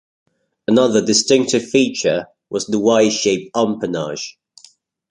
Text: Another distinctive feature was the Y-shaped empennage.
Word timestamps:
Another 0.67 1.05
distinctive 1.05 1.69
feature 1.69 2.25
was 2.49 2.65
the 2.65 2.79
Y-shaped 2.79 3.53
empennage. 3.55 4.31